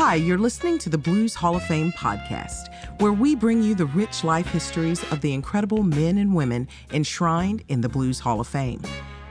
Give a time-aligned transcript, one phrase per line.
[0.00, 3.86] Hi, you're listening to the Blues Hall of Fame podcast, where we bring you the
[3.86, 8.46] rich life histories of the incredible men and women enshrined in the Blues Hall of
[8.46, 8.80] Fame.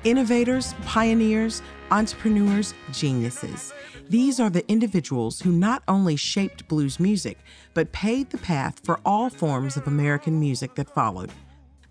[0.03, 3.71] Innovators, pioneers, entrepreneurs, geniuses.
[4.09, 7.38] These are the individuals who not only shaped blues music,
[7.73, 11.31] but paved the path for all forms of American music that followed.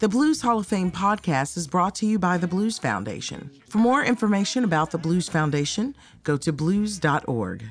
[0.00, 3.50] The Blues Hall of Fame podcast is brought to you by the Blues Foundation.
[3.70, 7.64] For more information about the Blues Foundation, go to blues.org.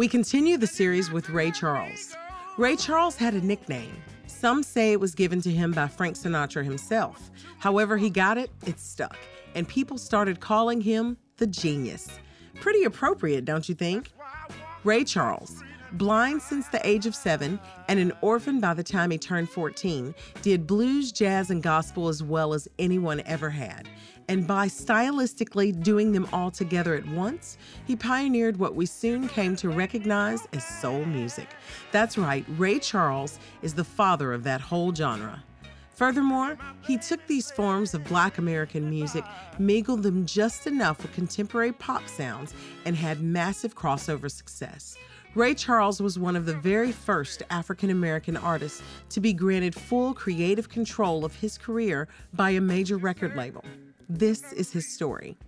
[0.00, 2.16] We continue the series with Ray Charles.
[2.56, 4.02] Ray Charles had a nickname.
[4.26, 7.30] Some say it was given to him by Frank Sinatra himself.
[7.58, 9.18] However, he got it, it stuck,
[9.54, 12.08] and people started calling him the genius.
[12.54, 14.10] Pretty appropriate, don't you think?
[14.84, 17.58] Ray Charles, blind since the age of seven
[17.88, 22.22] and an orphan by the time he turned 14, did blues, jazz, and gospel as
[22.22, 23.88] well as anyone ever had.
[24.28, 29.56] And by stylistically doing them all together at once, he pioneered what we soon came
[29.56, 31.48] to recognize as soul music.
[31.90, 35.42] That's right, Ray Charles is the father of that whole genre.
[36.00, 39.22] Furthermore, he took these forms of black American music,
[39.58, 42.54] mingled them just enough with contemporary pop sounds,
[42.86, 44.96] and had massive crossover success.
[45.36, 50.12] Ray Charles was one of the very first African American artists to be granted full
[50.12, 53.64] creative control of his career by a major record label.
[54.08, 55.38] This is his story.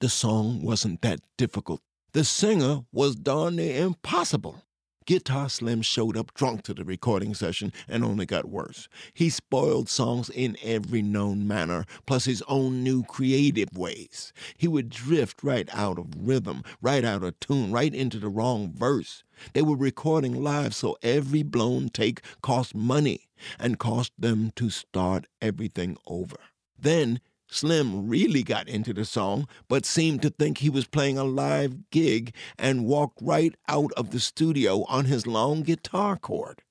[0.00, 1.80] The song wasn't that difficult.
[2.12, 4.64] The singer was darn near impossible.
[5.06, 8.88] Guitar Slim showed up drunk to the recording session and only got worse.
[9.12, 14.32] He spoiled songs in every known manner, plus his own new creative ways.
[14.56, 18.72] He would drift right out of rhythm, right out of tune, right into the wrong
[18.72, 19.24] verse.
[19.52, 25.26] They were recording live, so every blown take cost money and cost them to start
[25.40, 26.36] everything over.
[26.78, 27.20] Then
[27.50, 31.90] Slim really got into the song, but seemed to think he was playing a live
[31.90, 36.62] gig and walked right out of the studio on his long guitar cord.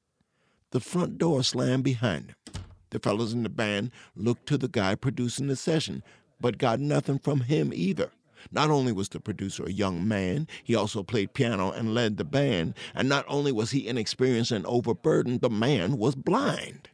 [0.72, 2.64] The front door slammed behind him.
[2.92, 6.02] The fellows in the band looked to the guy producing the session,
[6.40, 8.12] but got nothing from him either.
[8.50, 12.24] Not only was the producer a young man, he also played piano and led the
[12.24, 16.90] band, and not only was he inexperienced and overburdened, the man was blind.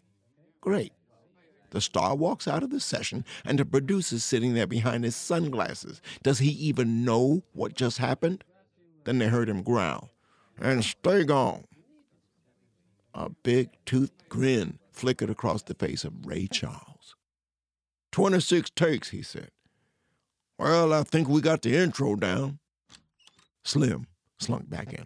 [0.59, 0.91] Great.
[1.71, 6.01] The star walks out of the session, and the producer's sitting there behind his sunglasses.
[6.23, 8.43] Does he even know what just happened?
[9.03, 10.09] Then they heard him growl,
[10.59, 11.65] and stay gone.
[13.13, 17.15] A big toothed grin flickered across the face of Ray Charles.
[18.11, 19.51] 26 takes, he said.
[20.57, 22.59] Well, I think we got the intro down.
[23.63, 24.07] Slim
[24.39, 25.05] slunk back in.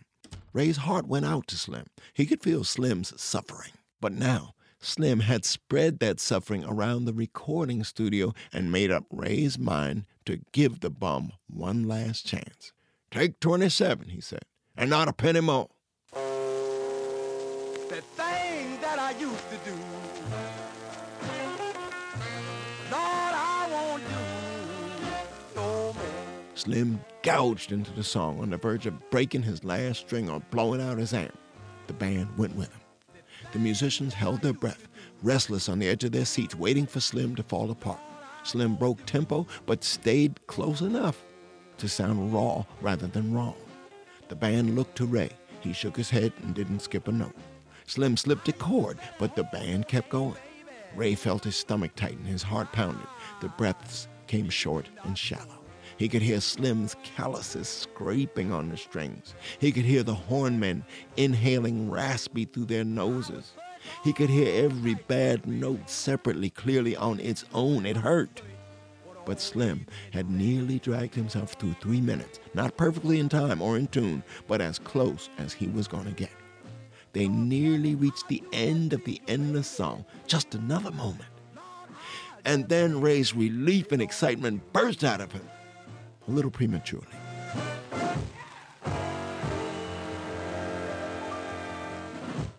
[0.53, 1.85] Ray's heart went out to Slim.
[2.13, 3.71] He could feel Slim's suffering.
[4.01, 9.59] But now Slim had spread that suffering around the recording studio and made up Ray's
[9.59, 12.71] mind to give the bum one last chance.
[13.11, 14.43] Take 27, he said,
[14.77, 15.67] and not a penny more.
[16.13, 16.19] The
[18.15, 19.75] thing that I used to do,
[22.89, 24.09] Lord, I won't do
[25.55, 26.03] no more.
[26.55, 30.81] Slim gouged into the song on the verge of breaking his last string or blowing
[30.81, 31.37] out his amp.
[31.87, 32.79] The band went with him.
[33.51, 34.87] The musicians held their breath,
[35.23, 37.99] restless on the edge of their seats, waiting for Slim to fall apart.
[38.43, 41.23] Slim broke tempo, but stayed close enough
[41.77, 43.55] to sound raw rather than wrong.
[44.27, 45.31] The band looked to Ray.
[45.61, 47.35] He shook his head and didn't skip a note.
[47.85, 50.37] Slim slipped a chord, but the band kept going.
[50.95, 53.07] Ray felt his stomach tighten, his heart pounded.
[53.41, 55.58] The breaths came short and shallow.
[55.99, 59.35] He could hear Slim's calluses scraping on the strings.
[59.59, 60.85] He could hear the hornmen
[61.17, 63.51] inhaling raspy through their noses.
[64.05, 67.85] He could hear every bad note separately, clearly on its own.
[67.85, 68.41] It hurt.
[69.25, 73.87] But Slim had nearly dragged himself through three minutes, not perfectly in time or in
[73.87, 76.31] tune, but as close as he was going to get.
[77.11, 81.29] They nearly reached the end of the endless song, just another moment.
[82.45, 85.43] And then Ray's relief and excitement burst out of him
[86.29, 87.07] a little prematurely.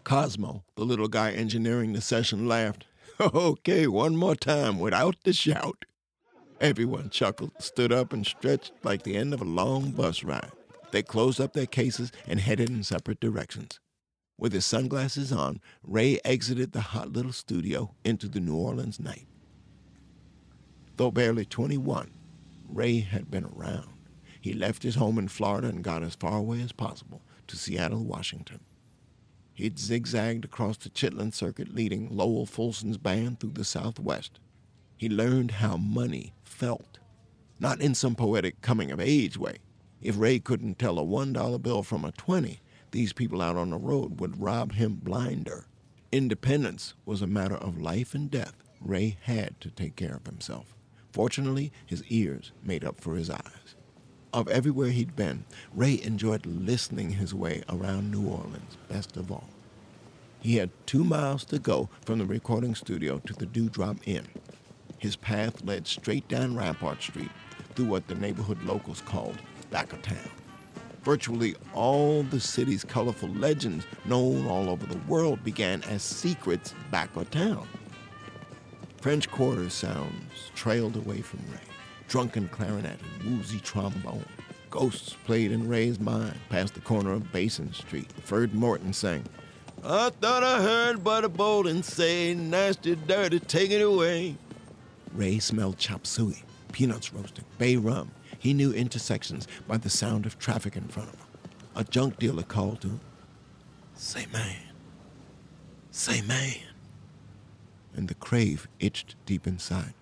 [0.03, 2.87] Cosimo, the little guy engineering the session, laughed.
[3.21, 5.85] Okay, one more time without the shout.
[6.59, 10.51] Everyone chuckled, stood up, and stretched like the end of a long bus ride.
[10.91, 13.79] They closed up their cases and headed in separate directions.
[14.39, 19.27] With his sunglasses on, Ray exited the hot little studio into the New Orleans night.
[20.97, 22.11] Though barely 21,
[22.75, 23.93] Ray had been around.
[24.41, 28.05] He left his home in Florida and got as far away as possible to Seattle,
[28.05, 28.61] Washington.
[29.53, 34.39] He'd zigzagged across the Chitlin Circuit, leading Lowell Fulson's band through the Southwest.
[34.97, 36.99] He learned how money felt,
[37.59, 39.59] not in some poetic coming of age way,
[40.01, 43.77] If Ray couldn't tell a $1 bill from a 20, these people out on the
[43.77, 45.67] road would rob him blinder.
[46.11, 48.55] Independence was a matter of life and death.
[48.81, 50.75] Ray had to take care of himself.
[51.13, 53.75] Fortunately, his ears made up for his eyes.
[54.33, 59.49] Of everywhere he'd been, Ray enjoyed listening his way around New Orleans best of all.
[60.41, 64.27] He had two miles to go from the recording studio to the Dewdrop Inn.
[64.99, 67.31] His path led straight down Rampart Street
[67.75, 69.39] through what the neighborhood locals called
[69.71, 70.31] back of town.
[71.03, 77.15] Virtually all the city's colorful legends known all over the world began as secrets back
[77.17, 77.67] of town.
[79.01, 81.59] French Quarter sounds trailed away from Ray.
[82.09, 84.27] Drunken clarinet and woozy trombone.
[84.69, 88.13] Ghosts played in Ray's mind past the corner of Basin Street.
[88.23, 89.25] Ferd Morton sang,
[89.83, 94.37] I thought I heard Buddy Bolden say, nasty, dirty, take it away.
[95.15, 98.11] Ray smelled chop suey, peanuts roasting, bay rum.
[98.39, 101.27] He knew intersections by the sound of traffic in front of him.
[101.75, 103.01] A junk dealer called to him,
[103.95, 104.57] Say, man.
[105.91, 106.70] Say, man.
[107.97, 109.95] And the crave itched deep inside.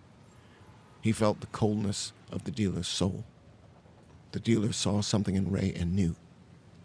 [1.00, 3.24] He felt the coldness of the dealer's soul.
[4.32, 6.16] The dealer saw something in Ray and knew.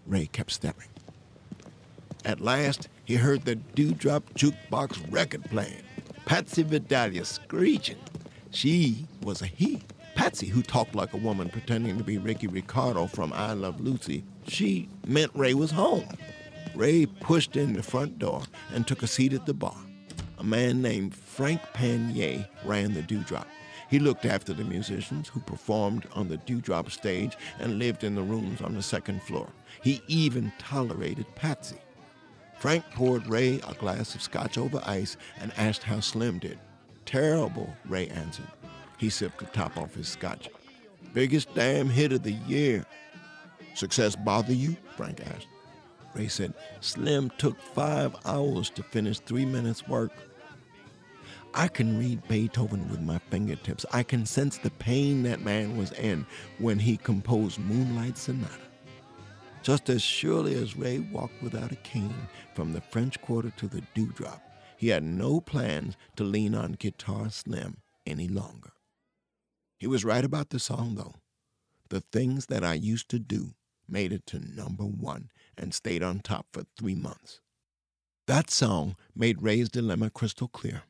[0.05, 0.88] Ray kept stepping.
[2.25, 5.83] At last, he heard the dewdrop jukebox record playing.
[6.25, 7.97] Patsy Vidalia screeching.
[8.51, 9.81] She was a he.
[10.15, 14.23] Patsy, who talked like a woman pretending to be Ricky Ricardo from I Love Lucy,
[14.47, 16.07] she meant Ray was home.
[16.75, 19.75] Ray pushed in the front door and took a seat at the bar.
[20.44, 23.48] A man named Frank Painia ran the Dewdrop.
[23.90, 28.24] He looked after the musicians who performed on the Dewdrop stage and lived in the
[28.24, 29.48] rooms on the second floor.
[29.81, 31.78] He even tolerated Patsy.
[32.60, 36.60] Frank poured Ray a glass of scotch over ice and asked how Slim did.
[37.06, 38.48] Terrible, Ray answered.
[38.98, 40.50] He sipped the top off his scotch.
[41.13, 42.86] Biggest damn hit of the year.
[43.75, 44.75] Success bother you?
[44.98, 45.48] Frank asked.
[46.13, 50.12] Ray said, Slim took five hours to finish three minutes' work.
[51.55, 53.85] I can read Beethoven with my fingertips.
[53.91, 56.25] I can sense the pain that man was in
[56.57, 58.50] when he composed Moonlight Sonata.
[59.61, 63.83] Just as surely as Ray walked without a cane from the French Quarter to the
[63.94, 64.41] Dewdrop,
[64.77, 68.71] he had no plans to lean on Guitar Slim any longer.
[69.77, 71.15] He was right about the song, though.
[71.89, 73.53] The things that I used to do
[73.88, 77.41] made it to number one and stayed on top for three months.
[78.25, 80.83] That song made Ray's dilemma crystal clear.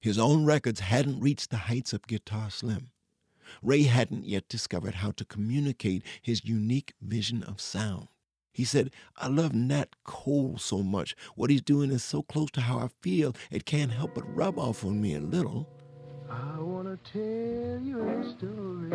[0.00, 2.90] His own records hadn't reached the heights of Guitar Slim.
[3.62, 8.08] Ray hadn't yet discovered how to communicate his unique vision of sound.
[8.52, 11.14] He said, I love Nat Cole so much.
[11.34, 14.58] What he's doing is so close to how I feel, it can't help but rub
[14.58, 15.68] off on me a little.
[16.30, 18.92] I wanna tell you a story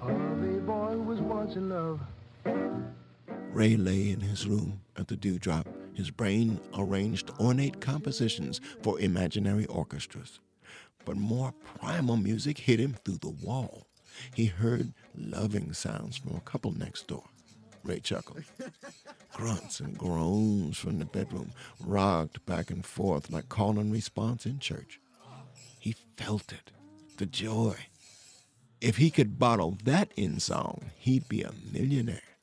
[0.00, 2.00] of a boy who was once in love.
[3.52, 5.68] Ray lay in his room at the dewdrop.
[5.94, 10.40] His brain arranged ornate compositions for imaginary orchestras.
[11.04, 13.86] But more primal music hit him through the wall.
[14.34, 17.24] He heard loving sounds from a couple next door.
[17.82, 18.44] Ray chuckled.
[19.32, 24.58] Grunts and groans from the bedroom rocked back and forth like call and response in
[24.58, 25.00] church.
[25.78, 26.70] He felt it,
[27.18, 27.76] the joy.
[28.80, 32.33] If he could bottle that in song, he'd be a millionaire.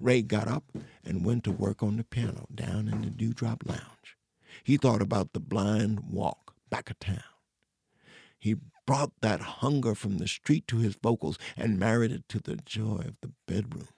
[0.00, 0.64] Ray got up
[1.04, 4.16] and went to work on the piano down in the Dewdrop Lounge.
[4.64, 7.22] He thought about the blind walk back of town.
[8.38, 12.56] He brought that hunger from the street to his vocals and married it to the
[12.56, 13.88] joy of the bedroom.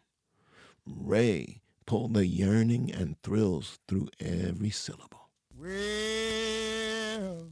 [0.87, 5.29] Ray pulled the yearning and thrills through every syllable.
[5.59, 7.49] Well,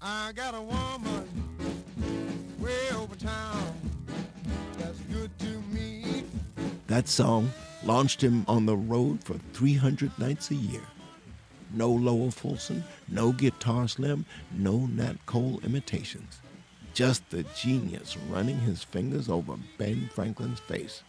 [0.00, 1.28] I got a woman
[2.58, 3.74] way over town
[4.78, 6.24] that's good to me.
[6.86, 7.50] That song
[7.84, 10.82] launched him on the road for 300 nights a year.
[11.72, 16.40] No Lowell Fulson, no Guitar Slim, no Nat Cole imitations.
[16.94, 21.02] Just the genius running his fingers over Ben Franklin's face.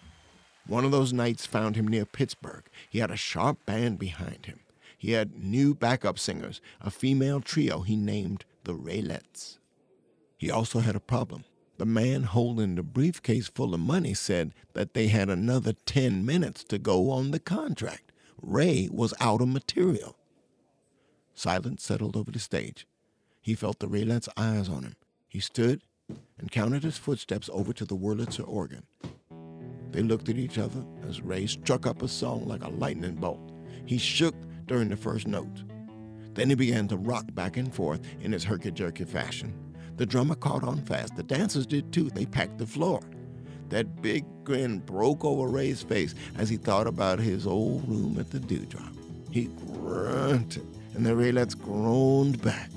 [0.67, 2.63] One of those nights found him near Pittsburgh.
[2.89, 4.59] He had a sharp band behind him.
[4.97, 9.59] He had new backup singers, a female trio he named the Raelettes.
[10.37, 11.43] He also had a problem.
[11.77, 16.63] The man holding the briefcase full of money said that they had another 10 minutes
[16.65, 18.11] to go on the contract.
[18.41, 20.15] Ray was out of material.
[21.33, 22.87] Silence settled over the stage.
[23.41, 24.95] He felt the Raelette's eyes on him.
[25.27, 25.81] He stood
[26.37, 28.83] and counted his footsteps over to the Wurlitzer organ.
[29.91, 33.51] They looked at each other as Ray struck up a song like a lightning bolt.
[33.85, 35.63] He shook during the first note.
[36.33, 39.64] Then he began to rock back and forth in his herky jerky fashion.
[39.97, 41.15] The drummer caught on fast.
[41.15, 42.09] The dancers did too.
[42.09, 43.01] They packed the floor.
[43.69, 48.29] That big grin broke over Ray's face as he thought about his old room at
[48.29, 48.93] the Dewdrop.
[49.31, 52.69] He grunted, and the Raelettes groaned back.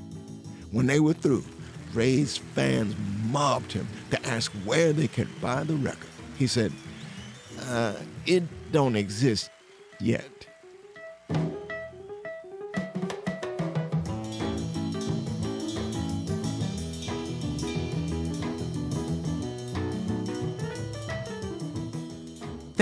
[0.71, 1.45] When they were through,
[1.93, 2.95] Ray's fans
[3.31, 6.11] mobbed him to ask where they could buy the record.
[6.39, 6.73] He said,
[7.67, 7.95] uh,
[8.27, 9.51] it don't exist
[10.01, 10.47] yet.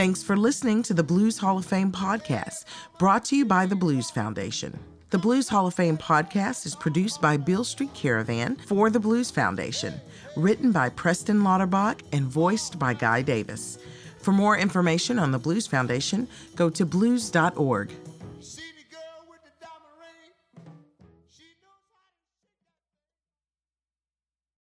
[0.07, 2.65] Thanks for listening to the Blues Hall of Fame podcast,
[2.97, 4.79] brought to you by the Blues Foundation.
[5.11, 9.33] The Blues Hall of Fame podcast is produced by Beale Street Caravan for the Blues
[9.33, 10.01] Foundation,
[10.37, 13.81] written by Preston Lauterbach and voiced by Guy Davis.
[14.21, 17.91] For more information on the Blues Foundation, go to blues.org.